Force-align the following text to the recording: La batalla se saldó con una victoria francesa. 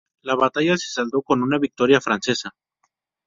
La 0.23 0.33
batalla 0.35 0.77
se 0.77 0.89
saldó 0.91 1.21
con 1.21 1.43
una 1.43 1.59
victoria 1.59 2.01
francesa. 2.01 2.55